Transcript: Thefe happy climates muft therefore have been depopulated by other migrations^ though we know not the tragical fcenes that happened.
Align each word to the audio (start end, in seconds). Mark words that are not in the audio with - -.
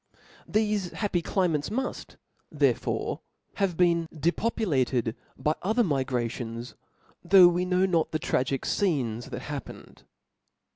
Thefe 0.49 0.93
happy 0.93 1.21
climates 1.21 1.69
muft 1.69 2.15
therefore 2.51 3.19
have 3.57 3.77
been 3.77 4.09
depopulated 4.11 5.15
by 5.37 5.53
other 5.61 5.83
migrations^ 5.83 6.73
though 7.23 7.47
we 7.47 7.65
know 7.65 7.85
not 7.85 8.09
the 8.09 8.17
tragical 8.17 8.67
fcenes 8.67 9.29
that 9.29 9.43
happened. 9.43 10.01